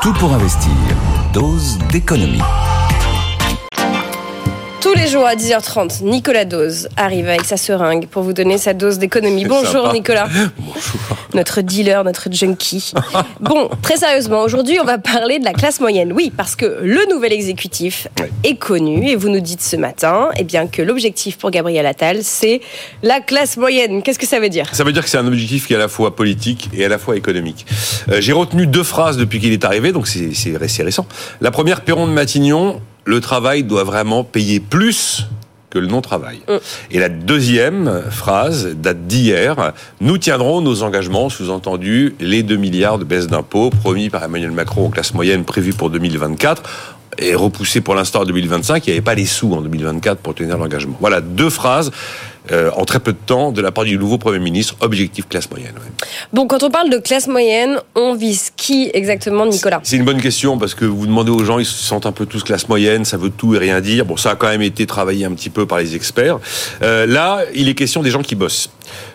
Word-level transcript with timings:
Tout 0.00 0.12
pour 0.12 0.32
investir. 0.32 0.70
Dose 1.32 1.78
d'économie. 1.90 2.40
Tous 4.90 4.98
les 4.98 5.06
jours 5.06 5.26
à 5.26 5.34
10h30, 5.34 6.02
Nicolas 6.02 6.46
Dose 6.46 6.88
arrive 6.96 7.28
avec 7.28 7.44
sa 7.44 7.58
seringue 7.58 8.06
pour 8.06 8.22
vous 8.22 8.32
donner 8.32 8.56
sa 8.56 8.72
dose 8.72 8.98
d'économie. 8.98 9.44
Bonjour 9.44 9.82
Sympa. 9.82 9.92
Nicolas. 9.92 10.28
Bonjour. 10.56 11.18
Notre 11.34 11.60
dealer, 11.60 12.04
notre 12.04 12.32
junkie. 12.32 12.94
Bon, 13.38 13.68
très 13.82 13.98
sérieusement, 13.98 14.40
aujourd'hui, 14.40 14.78
on 14.80 14.86
va 14.86 14.96
parler 14.96 15.40
de 15.40 15.44
la 15.44 15.52
classe 15.52 15.80
moyenne. 15.80 16.14
Oui, 16.14 16.32
parce 16.34 16.56
que 16.56 16.78
le 16.82 17.06
nouvel 17.12 17.34
exécutif 17.34 18.08
est 18.44 18.54
connu 18.54 19.10
et 19.10 19.14
vous 19.14 19.28
nous 19.28 19.40
dites 19.40 19.60
ce 19.60 19.76
matin 19.76 20.30
eh 20.38 20.44
bien, 20.44 20.66
que 20.66 20.80
l'objectif 20.80 21.36
pour 21.36 21.50
Gabriel 21.50 21.84
Attal, 21.84 22.20
c'est 22.22 22.62
la 23.02 23.20
classe 23.20 23.58
moyenne. 23.58 24.02
Qu'est-ce 24.02 24.18
que 24.18 24.26
ça 24.26 24.40
veut 24.40 24.48
dire? 24.48 24.70
Ça 24.72 24.84
veut 24.84 24.92
dire 24.92 25.04
que 25.04 25.10
c'est 25.10 25.18
un 25.18 25.26
objectif 25.26 25.66
qui 25.66 25.74
est 25.74 25.76
à 25.76 25.80
la 25.80 25.88
fois 25.88 26.16
politique 26.16 26.70
et 26.72 26.82
à 26.86 26.88
la 26.88 26.96
fois 26.96 27.14
économique. 27.18 27.66
Euh, 28.10 28.22
J'ai 28.22 28.32
retenu 28.32 28.66
deux 28.66 28.84
phrases 28.84 29.18
depuis 29.18 29.38
qu'il 29.38 29.52
est 29.52 29.66
arrivé, 29.66 29.92
donc 29.92 30.08
c'est 30.08 30.56
récent. 30.56 31.06
La 31.42 31.50
première, 31.50 31.82
Perron 31.82 32.06
de 32.06 32.12
Matignon, 32.12 32.80
le 33.08 33.20
travail 33.22 33.62
doit 33.62 33.84
vraiment 33.84 34.22
payer 34.22 34.60
plus 34.60 35.26
que 35.70 35.78
le 35.78 35.86
non-travail. 35.86 36.40
Et 36.90 36.98
la 36.98 37.08
deuxième 37.08 38.02
phrase 38.10 38.74
date 38.76 39.06
d'hier. 39.06 39.72
Nous 40.02 40.18
tiendrons 40.18 40.60
nos 40.60 40.82
engagements, 40.82 41.30
sous-entendu 41.30 42.14
les 42.20 42.42
2 42.42 42.56
milliards 42.56 42.98
de 42.98 43.04
baisse 43.04 43.26
d'impôts 43.26 43.70
promis 43.70 44.10
par 44.10 44.22
Emmanuel 44.24 44.50
Macron 44.50 44.86
aux 44.86 44.88
classes 44.90 45.14
moyennes 45.14 45.44
prévues 45.44 45.72
pour 45.72 45.88
2024 45.88 46.62
et 47.16 47.34
repoussé 47.34 47.80
pour 47.80 47.94
l'instant 47.94 48.20
à 48.20 48.24
2025. 48.26 48.86
Il 48.86 48.90
n'y 48.90 48.96
avait 48.96 49.04
pas 49.04 49.14
les 49.14 49.26
sous 49.26 49.54
en 49.54 49.62
2024 49.62 50.20
pour 50.20 50.34
tenir 50.34 50.58
l'engagement. 50.58 50.96
Voilà 51.00 51.22
deux 51.22 51.50
phrases 51.50 51.90
euh, 52.52 52.70
en 52.76 52.84
très 52.84 53.00
peu 53.00 53.12
de 53.12 53.18
temps 53.24 53.52
de 53.52 53.60
la 53.60 53.72
part 53.72 53.84
du 53.84 53.98
nouveau 53.98 54.18
Premier 54.18 54.38
ministre, 54.38 54.76
objectif 54.80 55.28
classe 55.28 55.50
moyenne. 55.50 55.74
ouais. 55.74 56.06
Bon, 56.32 56.46
quand 56.46 56.62
on 56.62 56.70
parle 56.70 56.90
de 56.90 56.98
classe 56.98 57.26
moyenne, 57.28 57.78
on 57.94 58.14
vise 58.14 58.50
qui 58.56 58.90
exactement, 58.94 59.46
Nicolas? 59.46 59.80
C'est 59.82 59.96
une 59.96 60.04
bonne 60.04 60.20
question 60.20 60.58
parce 60.58 60.74
que 60.74 60.84
vous 60.84 61.06
demandez 61.06 61.30
aux 61.30 61.44
gens, 61.44 61.58
ils 61.58 61.66
se 61.66 61.82
sentent 61.82 62.06
un 62.06 62.12
peu 62.12 62.26
tous 62.26 62.42
classe 62.42 62.68
moyenne, 62.68 63.04
ça 63.04 63.16
veut 63.16 63.30
tout 63.30 63.54
et 63.54 63.58
rien 63.58 63.80
dire. 63.80 64.04
Bon, 64.04 64.16
ça 64.16 64.30
a 64.30 64.34
quand 64.36 64.48
même 64.48 64.62
été 64.62 64.86
travaillé 64.86 65.24
un 65.24 65.32
petit 65.32 65.50
peu 65.50 65.66
par 65.66 65.78
les 65.78 65.94
experts. 65.94 66.38
Euh, 66.82 67.06
là, 67.06 67.42
il 67.54 67.68
est 67.68 67.74
question 67.74 68.02
des 68.02 68.10
gens 68.10 68.22
qui 68.22 68.34
bossent. 68.34 68.70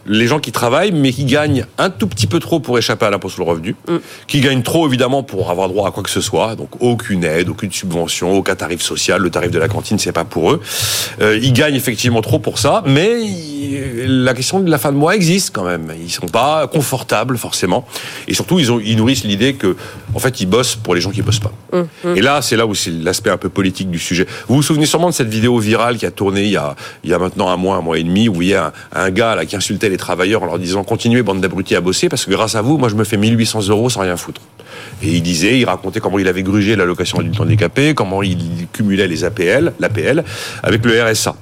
Les 0.05 0.27
gens 0.27 0.39
qui 0.39 0.51
travaillent, 0.51 0.91
mais 0.91 1.11
qui 1.11 1.25
gagnent 1.25 1.65
un 1.77 1.89
tout 1.89 2.07
petit 2.07 2.27
peu 2.27 2.39
trop 2.39 2.59
pour 2.59 2.77
échapper 2.77 3.05
à 3.05 3.09
l'impôt 3.09 3.29
sur 3.29 3.43
le 3.43 3.49
revenu, 3.49 3.75
qui 4.27 4.39
gagnent 4.41 4.61
trop 4.61 4.87
évidemment 4.87 5.23
pour 5.23 5.49
avoir 5.49 5.67
droit 5.67 5.87
à 5.87 5.91
quoi 5.91 6.03
que 6.03 6.11
ce 6.11 6.21
soit, 6.21 6.55
donc 6.55 6.69
aucune 6.79 7.23
aide, 7.23 7.49
aucune 7.49 7.71
subvention, 7.71 8.33
aucun 8.33 8.55
tarif 8.55 8.81
social, 8.81 9.21
le 9.21 9.31
tarif 9.31 9.49
de 9.49 9.57
la 9.57 9.67
cantine, 9.67 9.97
c'est 9.97 10.11
pas 10.11 10.25
pour 10.25 10.51
eux. 10.51 10.61
Euh, 11.21 11.39
ils 11.41 11.53
gagnent 11.53 11.75
effectivement 11.75 12.21
trop 12.21 12.37
pour 12.37 12.59
ça, 12.59 12.83
mais 12.85 13.22
la 14.07 14.33
question 14.33 14.59
de 14.59 14.69
la 14.69 14.77
fin 14.77 14.91
de 14.91 14.97
mois 14.97 15.15
existe 15.15 15.53
quand 15.53 15.63
même. 15.63 15.91
Ils 15.99 16.11
sont 16.11 16.27
pas 16.27 16.67
confortables 16.67 17.37
forcément, 17.37 17.85
et 18.27 18.33
surtout 18.33 18.59
ils, 18.59 18.71
ont, 18.71 18.79
ils 18.79 18.97
nourrissent 18.97 19.23
l'idée 19.23 19.53
que, 19.55 19.75
en 20.13 20.19
fait, 20.19 20.39
ils 20.41 20.45
bossent 20.45 20.75
pour 20.75 20.95
les 20.95 21.01
gens 21.01 21.11
qui 21.11 21.21
bossent 21.21 21.39
pas. 21.39 21.53
Et 22.15 22.21
là, 22.21 22.41
c'est 22.41 22.55
là 22.55 22.65
où 22.65 22.75
c'est 22.75 22.91
l'aspect 22.91 23.29
un 23.29 23.37
peu 23.37 23.49
politique 23.49 23.89
du 23.89 23.99
sujet. 23.99 24.27
Vous 24.47 24.55
vous 24.55 24.61
souvenez 24.61 24.85
sûrement 24.85 25.09
de 25.09 25.13
cette 25.13 25.29
vidéo 25.29 25.57
virale 25.59 25.97
qui 25.97 26.05
a 26.05 26.11
tourné 26.11 26.43
il 26.43 26.51
y 26.51 26.57
a, 26.57 26.75
il 27.03 27.09
y 27.09 27.13
a 27.13 27.19
maintenant 27.19 27.49
un 27.49 27.57
mois, 27.57 27.77
un 27.77 27.81
mois 27.81 27.97
et 27.97 28.03
demi, 28.03 28.29
où 28.29 28.41
il 28.41 28.49
y 28.49 28.53
a 28.53 28.73
un, 28.91 29.03
un 29.03 29.11
gars 29.11 29.35
là 29.35 29.45
qui 29.45 29.55
insultait 29.55 29.89
les 29.89 29.97
travailleurs 29.97 30.43
en 30.43 30.45
leur 30.45 30.59
disant 30.59 30.83
continuez 30.83 31.23
bande 31.23 31.41
d'abrutis 31.41 31.75
à 31.75 31.81
bosser 31.81 32.09
parce 32.09 32.25
que 32.25 32.31
grâce 32.31 32.55
à 32.55 32.61
vous, 32.61 32.77
moi 32.77 32.89
je 32.89 32.95
me 32.95 33.03
fais 33.03 33.17
1800 33.17 33.67
euros 33.69 33.89
sans 33.89 34.01
rien 34.01 34.17
foutre. 34.17 34.41
Et 35.01 35.09
il 35.09 35.21
disait, 35.21 35.59
il 35.59 35.65
racontait 35.65 35.99
comment 35.99 36.19
il 36.19 36.27
avait 36.27 36.43
grugé 36.43 36.75
l'allocation 36.75 37.19
adulte 37.19 37.39
handicapé, 37.39 37.93
comment 37.93 38.23
il 38.23 38.67
cumulait 38.71 39.07
les 39.07 39.23
APL, 39.23 39.73
l'APL 39.79 40.23
avec 40.63 40.85
le 40.85 41.03
RSA. 41.03 41.35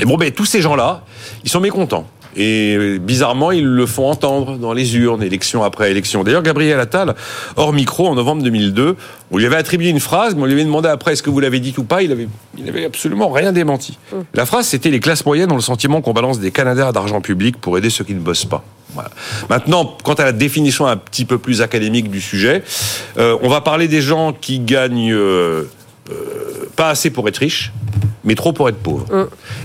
Et 0.00 0.04
bon, 0.04 0.16
ben, 0.16 0.30
tous 0.30 0.46
ces 0.46 0.60
gens-là, 0.60 1.04
ils 1.44 1.50
sont 1.50 1.60
mécontents. 1.60 2.06
Et 2.36 2.74
euh, 2.76 2.98
bizarrement, 2.98 3.52
ils 3.52 3.64
le 3.64 3.86
font 3.86 4.10
entendre 4.10 4.56
dans 4.56 4.72
les 4.72 4.96
urnes, 4.96 5.22
élection 5.22 5.62
après 5.62 5.90
élection. 5.90 6.24
D'ailleurs, 6.24 6.42
Gabriel 6.42 6.80
Attal, 6.80 7.14
hors 7.56 7.72
micro, 7.72 8.08
en 8.08 8.14
novembre 8.14 8.42
2002, 8.42 8.96
on 9.30 9.38
lui 9.38 9.46
avait 9.46 9.56
attribué 9.56 9.88
une 9.88 10.00
phrase, 10.00 10.34
mais 10.34 10.42
on 10.42 10.46
lui 10.46 10.54
avait 10.54 10.64
demandé 10.64 10.88
après 10.88 11.12
est-ce 11.12 11.22
que 11.22 11.30
vous 11.30 11.38
l'avez 11.38 11.60
dit 11.60 11.72
ou 11.78 11.84
pas. 11.84 12.02
Il 12.02 12.10
avait, 12.10 12.28
il 12.58 12.68
avait 12.68 12.86
absolument 12.86 13.30
rien 13.30 13.52
démenti. 13.52 13.98
La 14.34 14.46
phrase, 14.46 14.66
c'était 14.66 14.90
les 14.90 15.00
classes 15.00 15.24
moyennes 15.24 15.52
ont 15.52 15.56
le 15.56 15.60
sentiment 15.60 16.00
qu'on 16.00 16.12
balance 16.12 16.40
des 16.40 16.50
canadaires 16.50 16.92
d'argent 16.92 17.20
public 17.20 17.60
pour 17.60 17.78
aider 17.78 17.90
ceux 17.90 18.04
qui 18.04 18.14
ne 18.14 18.20
bossent 18.20 18.46
pas. 18.46 18.64
Voilà. 18.94 19.10
Maintenant, 19.50 19.96
quant 20.02 20.14
à 20.14 20.24
la 20.24 20.32
définition 20.32 20.86
un 20.86 20.96
petit 20.96 21.24
peu 21.24 21.38
plus 21.38 21.62
académique 21.62 22.10
du 22.10 22.20
sujet, 22.20 22.62
euh, 23.18 23.36
on 23.42 23.48
va 23.48 23.60
parler 23.60 23.88
des 23.88 24.00
gens 24.00 24.32
qui 24.32 24.60
gagnent 24.60 25.12
euh, 25.12 25.64
euh, 26.10 26.14
pas 26.76 26.90
assez 26.90 27.10
pour 27.10 27.26
être 27.28 27.38
riches, 27.38 27.72
mais 28.24 28.34
trop 28.34 28.52
pour 28.52 28.68
être 28.68 28.78
pauvres. 28.78 29.06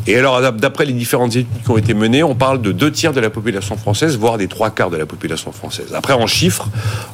Et 0.07 0.17
alors, 0.17 0.41
d'ap- 0.41 0.57
d'après 0.57 0.85
les 0.85 0.93
différentes 0.93 1.35
études 1.35 1.47
qui 1.63 1.71
ont 1.71 1.77
été 1.77 1.93
menées, 1.93 2.23
on 2.23 2.35
parle 2.35 2.61
de 2.61 2.71
deux 2.71 2.91
tiers 2.91 3.13
de 3.13 3.19
la 3.19 3.29
population 3.29 3.77
française, 3.77 4.17
voire 4.17 4.37
des 4.37 4.47
trois 4.47 4.69
quarts 4.69 4.89
de 4.89 4.97
la 4.97 5.05
population 5.05 5.51
française. 5.51 5.93
Après, 5.93 6.13
en 6.13 6.27
chiffres, 6.27 6.67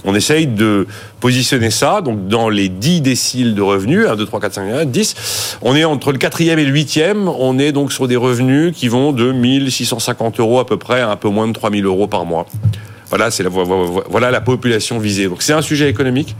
on 0.03 0.15
essaye 0.15 0.47
de 0.47 0.87
positionner 1.19 1.71
ça, 1.71 2.01
donc 2.01 2.27
dans 2.27 2.49
les 2.49 2.69
10 2.69 3.01
déciles 3.01 3.55
de 3.55 3.61
revenus, 3.61 4.05
1, 4.07 4.15
2, 4.15 4.25
3, 4.25 4.39
4, 4.39 4.53
5, 4.53 4.79
6, 4.81 4.85
10, 4.87 5.57
on 5.61 5.75
est 5.75 5.85
entre 5.85 6.11
le 6.11 6.17
quatrième 6.17 6.59
et 6.59 6.65
le 6.65 6.71
huitième, 6.71 7.27
on 7.27 7.59
est 7.59 7.71
donc 7.71 7.91
sur 7.91 8.07
des 8.07 8.15
revenus 8.15 8.73
qui 8.75 8.87
vont 8.87 9.11
de 9.11 9.31
1650 9.31 10.39
euros 10.39 10.59
à 10.59 10.65
peu 10.65 10.77
près 10.77 11.01
à 11.01 11.09
un 11.09 11.15
peu 11.15 11.29
moins 11.29 11.47
de 11.47 11.53
3000 11.53 11.85
euros 11.85 12.07
par 12.07 12.25
mois. 12.25 12.45
Voilà, 13.09 13.29
c'est 13.31 13.43
la, 13.43 13.49
vo- 13.49 13.63
vo- 13.63 14.03
voilà 14.09 14.31
la 14.31 14.41
population 14.41 14.97
visée. 14.97 15.27
Donc 15.27 15.41
c'est 15.43 15.53
un 15.53 15.61
sujet 15.61 15.89
économique, 15.89 16.35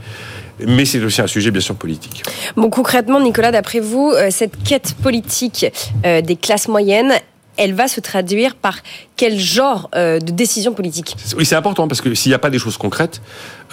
mais 0.64 0.84
c'est 0.84 1.02
aussi 1.02 1.20
un 1.20 1.26
sujet 1.26 1.50
bien 1.50 1.60
sûr 1.60 1.74
politique. 1.74 2.22
Bon, 2.56 2.70
concrètement, 2.70 3.20
Nicolas, 3.20 3.52
d'après 3.52 3.80
vous, 3.80 4.12
euh, 4.14 4.28
cette 4.30 4.62
quête 4.62 4.94
politique 5.02 5.66
euh, 6.04 6.20
des 6.20 6.36
classes 6.36 6.68
moyennes, 6.68 7.12
elle 7.56 7.74
va 7.74 7.88
se 7.88 8.00
traduire 8.00 8.54
par 8.54 8.78
quel 9.16 9.38
genre 9.38 9.88
euh, 9.94 10.18
de 10.18 10.30
décision 10.30 10.74
politique? 10.74 11.16
Oui, 11.36 11.46
c'est 11.46 11.54
important 11.54 11.88
parce 11.88 12.00
que 12.00 12.14
s'il 12.14 12.30
n'y 12.30 12.34
a 12.34 12.38
pas 12.38 12.50
des 12.50 12.58
choses 12.58 12.76
concrètes, 12.76 13.22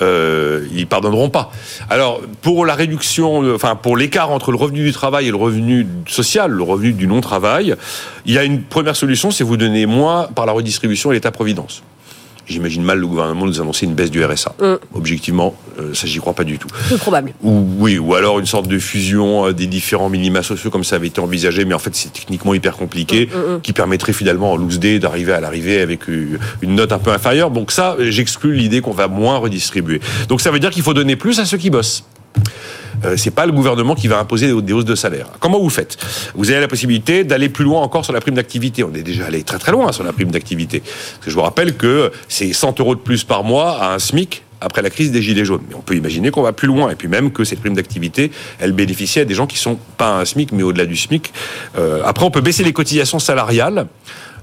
euh, 0.02 0.66
ils 0.74 0.88
pardonneront 0.88 1.30
pas. 1.30 1.52
Alors, 1.90 2.22
pour 2.42 2.66
la 2.66 2.76
réduction, 2.76 3.54
enfin 3.54 3.76
pour 3.76 3.98
l'écart 3.98 4.32
entre 4.32 4.52
le 4.52 4.58
revenu 4.58 4.84
du 4.84 4.94
travail 4.94 5.28
et 5.28 5.32
le 5.32 5.38
revenu 5.38 5.86
social, 6.08 6.52
le 6.52 6.64
revenu 6.64 6.94
du 6.94 7.08
non-travail, 7.08 7.76
il 8.26 8.34
y 8.34 8.38
a 8.38 8.44
une 8.44 8.64
première 8.64 8.96
solution, 8.96 9.32
c'est 9.32 9.44
vous 9.44 9.58
donner 9.58 9.86
moins 9.86 10.30
par 10.34 10.46
la 10.46 10.54
redistribution 10.54 11.12
et 11.12 11.16
l'État-providence. 11.16 11.84
J'imagine 12.48 12.84
mal 12.84 13.00
le 13.00 13.08
gouvernement 13.08 13.46
nous 13.46 13.62
annoncer 13.62 13.86
une 13.86 13.94
baisse 13.94 14.12
du 14.12 14.24
RSA. 14.24 14.56
Objectivement, 14.94 15.56
euh, 15.80 15.94
ça 15.94 16.08
j'y 16.08 16.20
crois 16.20 16.34
pas 16.34 16.44
du 16.44 16.60
tout. 16.60 16.68
Peu 16.90 16.98
probable. 16.98 17.34
Ou 17.42 17.66
oui, 17.78 17.98
ou 17.98 18.16
alors 18.16 18.40
une 18.40 18.46
sorte 18.46 18.68
de 18.68 18.78
fusion 18.80 19.48
euh, 19.48 19.54
des 19.54 19.68
différents 19.68 20.10
minima 20.10 20.44
sociaux 20.44 20.70
comme 20.70 20.84
ça 20.84 20.98
avait 20.98 21.08
été 21.08 21.22
envisagé, 21.22 21.66
mais 21.66 21.74
en 21.74 21.80
fait 21.80 21.96
c'est 21.96 22.12
techniquement 22.12 22.54
hyper 22.54 22.76
compliqué, 22.76 23.30
qui 23.62 23.74
permettrait 23.74 24.14
finalement 24.14 24.52
en 24.52 24.58
loose 24.58 24.80
day 24.80 25.00
d'arriver 25.00 25.32
à 25.32 25.40
l'arrivée 25.40 25.80
avec 25.80 26.10
euh, 26.10 26.38
une 26.62 26.76
note 26.76 26.92
un 26.92 27.00
peu 27.00 27.12
inférieure. 27.12 27.50
Donc 27.50 27.72
ça, 27.72 27.96
j'exclus 28.00 28.54
l'idée 28.54 28.82
qu'on 28.82 28.92
va 28.92 29.08
moins 29.08 29.38
redistribuer. 29.38 30.02
Donc 30.28 30.42
ça 30.42 30.52
veut 30.52 30.60
dire 30.60 30.70
qu'il 30.70 30.84
faut 30.84 30.94
donner 30.94 31.16
plus 31.16 31.40
à 31.40 31.46
ceux 31.46 31.58
qui 31.58 31.70
bossent. 31.70 32.04
Euh, 33.06 33.18
c'est 33.18 33.32
pas 33.32 33.46
le 33.46 33.52
gouvernement 33.52 33.96
qui 33.96 34.08
va 34.08 34.20
imposer 34.20 34.54
des 34.62 34.74
hausses 34.74 34.86
de 34.86 34.96
salaire. 34.96 35.28
Comment 35.40 35.60
vous 35.60 35.70
faites? 35.70 35.98
Vous 36.36 36.52
avez 36.52 36.62
la 36.62 36.68
possibilité 36.68 37.24
d'aller 37.24 37.50
plus 37.50 37.66
loin 37.66 37.82
encore 37.82 38.04
sur 38.06 38.14
la 38.14 38.22
prime 38.22 38.36
d'activité. 38.36 38.84
On 38.84 38.94
est 38.94 39.04
déjà 39.04 39.26
allé 39.26 39.44
très 39.44 39.60
très 39.60 39.72
loin 39.72 39.92
sur 39.92 40.04
la 40.04 40.14
prime 40.14 40.32
d'activité. 40.32 40.84
Je 41.26 41.34
vous 41.34 41.42
rappelle 41.42 41.76
que 41.76 42.12
c'est 42.28 42.52
100 42.54 42.80
euros 42.80 42.96
de 42.96 43.00
plus 43.00 43.24
par 43.24 43.44
mois 43.44 43.78
à 43.82 43.94
un 43.94 44.00
SMIC 44.00 44.44
après 44.62 44.82
la 44.82 44.90
crise 44.90 45.12
des 45.12 45.22
gilets 45.22 45.46
jaunes. 45.46 45.64
Mais 45.70 45.76
on 45.76 45.82
peut 45.82 45.96
imaginer 45.96 46.32
qu'on 46.32 46.42
va 46.42 46.54
plus 46.54 46.68
loin 46.68 46.90
et 46.90 46.96
puis 46.96 47.08
même 47.08 47.32
que 47.32 47.44
cette 47.44 47.60
prime 47.60 47.76
d'activité, 47.76 48.32
elle 48.60 48.72
bénéficie 48.72 49.20
à 49.20 49.26
des 49.26 49.34
gens 49.34 49.48
qui 49.48 49.58
sont 49.58 49.78
pas 49.98 50.18
à 50.18 50.22
un 50.22 50.26
SMIC 50.26 50.52
mais 50.52 50.64
au-delà 50.64 50.86
du 50.86 50.96
SMIC. 50.96 51.34
Euh, 51.78 52.02
après, 52.06 52.26
on 52.26 52.32
peut 52.32 52.42
baisser 52.42 52.64
les 52.64 52.74
cotisations 52.74 53.20
salariales 53.20 53.88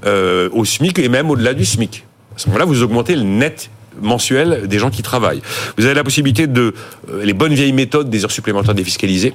euh, 0.05 0.49
au 0.52 0.64
SMIC 0.64 0.99
et 0.99 1.08
même 1.08 1.31
au-delà 1.31 1.55
du 1.55 1.64
SMIC. 1.64 2.05
À 2.37 2.38
ce 2.38 2.49
moment-là, 2.49 2.64
vous 2.64 2.82
augmentez 2.82 3.17
le 3.17 3.23
net 3.23 3.70
mensuel 4.00 4.66
des 4.66 4.78
gens 4.78 4.90
qui 4.90 5.02
travaillent. 5.02 5.42
Vous 5.76 5.84
avez 5.84 5.94
la 5.94 6.04
possibilité 6.04 6.46
de 6.46 6.75
euh, 7.10 7.25
les 7.25 7.32
bonnes 7.32 7.54
vieilles 7.54 7.72
méthodes 7.72 8.10
des 8.10 8.25
heures 8.25 8.31
supplémentaires 8.31 8.75
défiscalisées. 8.75 9.34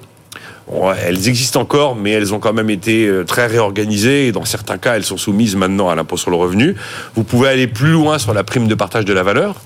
Elles 1.05 1.29
existent 1.29 1.61
encore, 1.61 1.95
mais 1.95 2.11
elles 2.11 2.33
ont 2.33 2.39
quand 2.39 2.53
même 2.53 2.71
été 2.71 3.05
euh, 3.05 3.23
très 3.23 3.45
réorganisées 3.45 4.27
et 4.27 4.31
dans 4.31 4.45
certains 4.45 4.77
cas, 4.79 4.95
elles 4.95 5.03
sont 5.03 5.17
soumises 5.17 5.55
maintenant 5.55 5.89
à 5.89 5.95
l'impôt 5.95 6.17
sur 6.17 6.31
le 6.31 6.37
revenu. 6.37 6.75
Vous 7.15 7.23
pouvez 7.23 7.49
aller 7.49 7.67
plus 7.67 7.91
loin 7.91 8.17
sur 8.17 8.33
la 8.33 8.43
prime 8.43 8.67
de 8.67 8.73
partage 8.73 9.05
de 9.05 9.13
la 9.13 9.21
valeur, 9.21 9.61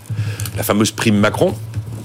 la 0.57 0.63
fameuse 0.63 0.91
prime 0.91 1.17
Macron, 1.17 1.55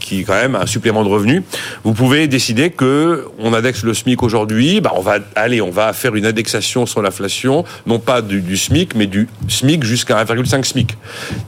qui 0.04 0.20
est 0.20 0.24
quand 0.24 0.34
même 0.34 0.54
un 0.54 0.66
supplément 0.66 1.02
de 1.02 1.08
revenus. 1.08 1.42
Vous 1.82 1.94
pouvez 1.94 2.28
décider 2.28 2.70
que 2.70 3.26
on 3.38 3.54
indexe 3.54 3.82
le 3.84 3.94
SMIC 3.94 4.22
aujourd'hui, 4.22 4.80
bah 4.80 4.92
on 4.94 5.00
va 5.00 5.18
aller, 5.34 5.60
on 5.60 5.70
va 5.70 5.92
faire 5.94 6.14
une 6.14 6.26
indexation 6.26 6.84
sur 6.84 7.00
l'inflation, 7.00 7.64
non 7.86 7.98
pas 7.98 8.20
du, 8.20 8.42
du, 8.42 8.56
SMIC, 8.56 8.94
mais 8.94 9.06
du 9.06 9.28
SMIC 9.48 9.82
jusqu'à 9.82 10.22
1,5 10.22 10.62
SMIC. 10.64 10.96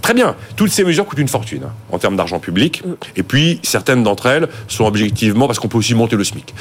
Très 0.01 0.15
bien. 0.15 0.35
Toutes 0.57 0.71
ces 0.71 0.85
mesures 0.85 1.05
coûtent 1.05 1.19
une 1.19 1.29
fortune 1.29 1.65
hein, 1.65 1.73
en 1.93 1.99
termes 1.99 2.17
d'argent 2.17 2.39
public. 2.39 2.83
Et 3.17 3.23
puis 3.23 3.61
certaines 3.63 4.03
d'entre 4.03 4.27
elles 4.27 4.49
sont 4.69 4.85
objectivement 4.85 5.47
parce 5.47 5.59
qu'on 5.59 5.69
peut 5.69 5.79
aussi 5.79 5.95
monter 5.95 6.17
le 6.17 6.25
SMIC, 6.25 6.55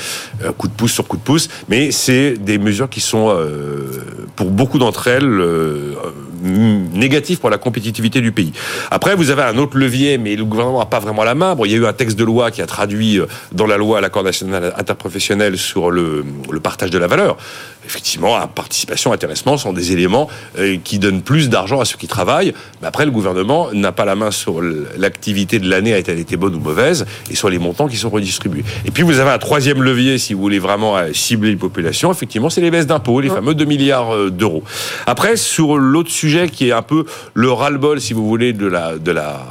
euh, 0.43 0.51
coup 0.51 0.67
de 0.67 0.73
pouce 0.73 0.91
sur 0.91 1.07
coup 1.07 1.17
de 1.17 1.21
pouce. 1.21 1.49
Mais 1.69 1.91
c'est 1.91 2.33
des 2.33 2.57
mesures 2.57 2.89
qui 2.89 2.99
sont 2.99 3.29
euh, 3.29 4.03
pour 4.35 4.51
beaucoup 4.51 4.79
d'entre 4.79 5.07
elles 5.07 5.23
euh, 5.23 5.95
négatif 6.43 7.39
pour 7.39 7.49
la 7.49 7.57
compétitivité 7.57 8.21
du 8.21 8.31
pays. 8.31 8.53
Après, 8.91 9.15
vous 9.15 9.29
avez 9.29 9.43
un 9.43 9.57
autre 9.57 9.77
levier, 9.77 10.17
mais 10.17 10.35
le 10.35 10.45
gouvernement 10.45 10.79
n'a 10.79 10.85
pas 10.85 10.99
vraiment 10.99 11.23
la 11.23 11.35
main. 11.35 11.55
Il 11.63 11.71
y 11.71 11.75
a 11.75 11.77
eu 11.77 11.85
un 11.85 11.93
texte 11.93 12.17
de 12.17 12.23
loi 12.23 12.51
qui 12.51 12.61
a 12.61 12.67
traduit 12.67 13.19
euh, 13.19 13.27
dans 13.51 13.67
la 13.67 13.77
loi 13.77 14.01
l'accord 14.01 14.23
national 14.23 14.73
interprofessionnel 14.77 15.57
sur 15.57 15.91
le 15.91 16.23
partage 16.61 16.89
de 16.89 16.97
la 16.97 17.07
valeur. 17.07 17.37
Effectivement, 17.85 18.35
participation, 18.47 19.11
intéressement 19.11 19.57
sont 19.57 19.73
des 19.73 19.91
éléments 19.91 20.29
euh, 20.57 20.77
qui 20.83 20.99
donnent 20.99 21.21
plus 21.21 21.49
d'argent 21.49 21.79
à 21.79 21.85
ceux 21.85 21.97
qui 21.97 22.07
travaillent. 22.07 22.53
Mais 22.81 22.87
après, 22.87 23.05
le 23.05 23.11
gouvernement 23.11 23.69
n'a 23.73 23.91
pas 23.91 24.05
la 24.05 24.15
main 24.15 24.31
sur 24.31 24.61
l'activité 24.97 25.59
de 25.59 25.69
l'année, 25.69 25.93
a-t-elle 25.93 26.19
été 26.19 26.37
bonne 26.37 26.55
ou 26.55 26.59
mauvaise, 26.59 27.05
et 27.29 27.35
sur 27.35 27.49
les 27.49 27.59
montants 27.59 27.87
qui 27.87 27.97
sont 27.97 28.09
redistribués. 28.09 28.63
Et 28.85 28.91
puis, 28.91 29.03
vous 29.03 29.19
avez 29.19 29.31
un 29.31 29.37
troisième 29.37 29.83
levier, 29.83 30.17
si 30.17 30.33
vous 30.33 30.41
voulez 30.41 30.59
vraiment 30.59 30.97
euh, 30.97 31.13
cibler 31.13 31.51
les 31.51 31.55
populations. 31.55 32.11
Effectivement, 32.11 32.49
c'est 32.49 32.61
les 32.61 32.71
baisses 32.71 32.87
d'impôts, 32.87 33.21
les 33.21 33.29
fameux 33.29 33.55
2 33.55 33.65
milliards 33.65 34.31
d'euros. 34.31 34.63
Après, 35.05 35.35
sur 35.37 35.77
l'autre 35.77 36.11
sujet, 36.11 36.49
qui 36.49 36.69
est 36.69 36.71
un 36.71 36.81
peu 36.81 37.05
le 37.33 37.51
ras-le-bol, 37.51 38.01
si 38.01 38.13
vous 38.13 38.27
voulez, 38.27 38.53
de 38.53 38.67
la, 38.67 38.97
de 38.97 39.11
la, 39.11 39.45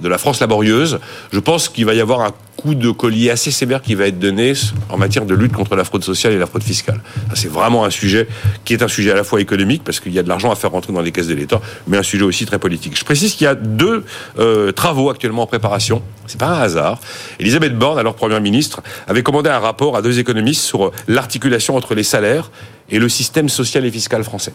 de 0.00 0.08
la 0.08 0.18
France 0.18 0.40
laborieuse. 0.40 0.98
Je 1.32 1.40
pense 1.40 1.68
qu'il 1.68 1.86
va 1.86 1.94
y 1.94 2.00
avoir 2.00 2.20
un 2.20 2.32
coup 2.56 2.74
de 2.74 2.90
collier 2.90 3.30
assez 3.30 3.50
sévère 3.50 3.80
qui 3.80 3.94
va 3.94 4.06
être 4.06 4.18
donné 4.18 4.52
en 4.88 4.98
matière 4.98 5.24
de 5.24 5.34
lutte 5.34 5.52
contre 5.52 5.76
la 5.76 5.84
fraude 5.84 6.02
sociale 6.02 6.32
et 6.32 6.38
la 6.38 6.46
fraude 6.46 6.62
fiscale. 6.62 7.00
C'est 7.34 7.50
vraiment 7.50 7.84
un 7.84 7.90
sujet 7.90 8.26
qui 8.64 8.74
est 8.74 8.82
un 8.82 8.88
sujet 8.88 9.12
à 9.12 9.14
la 9.14 9.24
fois 9.24 9.40
économique, 9.40 9.84
parce 9.84 10.00
qu'il 10.00 10.12
y 10.12 10.18
a 10.18 10.22
de 10.22 10.28
l'argent 10.28 10.50
à 10.50 10.56
faire 10.56 10.72
rentrer 10.72 10.92
dans 10.92 11.00
les 11.00 11.12
caisses 11.12 11.28
de 11.28 11.34
l'État, 11.34 11.60
mais 11.86 11.96
un 11.96 12.02
sujet 12.02 12.24
aussi 12.24 12.46
très 12.46 12.58
politique. 12.58 12.98
Je 12.98 13.04
précise 13.04 13.34
qu'il 13.34 13.44
y 13.44 13.48
a 13.48 13.54
deux 13.54 14.04
euh, 14.38 14.72
travaux 14.72 15.08
actuellement 15.10 15.42
en 15.42 15.46
préparation. 15.46 16.02
C'est 16.26 16.40
pas 16.40 16.48
un 16.48 16.60
hasard. 16.60 17.00
Elisabeth 17.38 17.78
Borne, 17.78 17.98
alors 17.98 18.14
Première 18.14 18.40
ministre, 18.40 18.82
avait 19.06 19.22
commandé 19.22 19.50
un 19.50 19.60
rapport 19.60 19.96
à 19.96 20.02
deux 20.02 20.18
économistes 20.18 20.62
sur 20.62 20.90
l'articulation 21.06 21.76
entre 21.76 21.94
les 21.94 22.02
salaires 22.02 22.50
et 22.90 22.98
le 22.98 23.08
système 23.08 23.48
social 23.48 23.84
et 23.84 23.90
fiscal 23.90 24.24
français. 24.24 24.52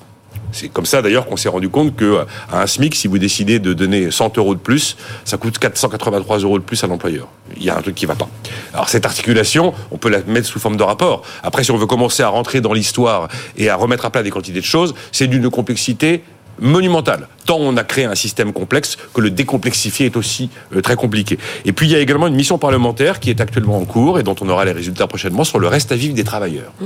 C'est 0.54 0.70
comme 0.70 0.86
ça 0.86 1.02
d'ailleurs 1.02 1.26
qu'on 1.26 1.36
s'est 1.36 1.50
rendu 1.50 1.68
compte 1.68 1.96
que 1.96 2.26
à 2.52 2.62
un 2.62 2.68
SMIC, 2.68 2.96
si 2.96 3.08
vous 3.08 3.18
décidez 3.18 3.60
de 3.60 3.74
donner 3.74 4.12
100 4.12 4.38
euros 4.38 4.56
de 4.56 4.60
plus, 4.60 4.96
ça 5.26 5.38
coûte 5.38 5.58
483 5.58 6.40
euros 6.40 6.60
de 6.60 6.64
plus 6.64 6.84
à 6.84 6.88
l'employeur. 6.88 7.28
Il 7.58 7.64
y 7.64 7.70
a 7.70 7.78
un 7.78 7.82
truc 7.82 7.96
qui 7.96 8.06
va 8.06 8.16
pas. 8.16 8.30
Alors 8.74 8.88
cette 8.88 9.06
articulation, 9.06 9.74
on 9.92 9.98
peut 9.98 10.10
la 10.10 10.22
mettre 10.22 10.48
sous 10.48 10.60
forme 10.60 10.78
de 10.78 10.84
rapport. 10.84 11.24
Après, 11.42 11.64
si 11.64 11.72
on 11.72 11.78
veut 11.78 11.88
commencer 11.88 12.24
à 12.24 12.30
rentrer 12.30 12.62
dans 12.62 12.74
l'histoire 12.74 13.28
et 13.58 13.70
à 13.70 13.76
remettre 13.76 14.06
à 14.06 14.12
plat 14.12 14.24
des 14.24 14.30
quantités 14.30 14.60
de 14.60 14.66
choses, 14.66 14.94
c'est 15.12 15.28
d'une 15.28 15.50
complexité 15.50 16.24
monumentale. 16.60 17.28
Tant 17.46 17.58
on 17.58 17.76
a 17.78 17.84
créé 17.84 18.06
un 18.06 18.16
système 18.16 18.54
complexe 18.54 18.98
que 19.14 19.22
le 19.22 19.30
décomplexifier 19.30 20.06
est 20.06 20.18
aussi 20.18 20.50
euh, 20.76 20.82
très 20.82 20.96
compliqué. 20.96 21.38
Et 21.66 21.74
puis 21.74 21.88
il 21.88 21.92
y 21.92 21.96
a 21.96 22.00
également 22.00 22.28
une 22.28 22.36
mission 22.36 22.58
parlementaire 22.58 23.20
qui 23.20 23.30
est 23.30 23.42
actuellement 23.42 23.78
en 23.78 23.86
cours 23.86 24.20
et 24.20 24.24
dont 24.24 24.36
on 24.42 24.50
aura 24.50 24.66
les 24.66 24.72
résultats 24.72 25.08
prochainement 25.08 25.44
sur 25.44 25.60
le 25.60 25.68
reste 25.68 25.92
à 25.92 25.96
vivre 25.96 26.14
des 26.14 26.24
travailleurs. 26.24 26.72
Mmh. 26.80 26.86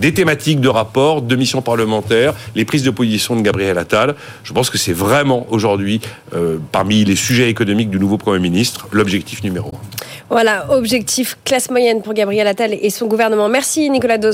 Des 0.00 0.14
thématiques 0.14 0.60
de 0.60 0.68
rapport, 0.68 1.22
de 1.22 1.36
missions 1.36 1.62
parlementaires, 1.62 2.34
les 2.54 2.64
prises 2.64 2.82
de 2.82 2.90
position 2.90 3.36
de 3.36 3.42
Gabriel 3.42 3.76
Attal. 3.78 4.14
Je 4.44 4.52
pense 4.52 4.70
que 4.70 4.78
c'est 4.78 4.92
vraiment 4.92 5.46
aujourd'hui, 5.50 6.00
euh, 6.34 6.58
parmi 6.72 7.04
les 7.04 7.16
sujets 7.16 7.50
économiques 7.50 7.90
du 7.90 7.98
nouveau 7.98 8.18
Premier 8.18 8.40
ministre, 8.40 8.88
l'objectif 8.92 9.42
numéro 9.42 9.68
un. 9.68 9.96
Voilà, 10.28 10.66
objectif 10.72 11.38
classe 11.44 11.70
moyenne 11.70 12.02
pour 12.02 12.12
Gabriel 12.12 12.48
Attal 12.48 12.74
et 12.74 12.90
son 12.90 13.06
gouvernement. 13.06 13.48
Merci 13.48 13.88
Nicolas 13.90 14.18
Dos 14.18 14.32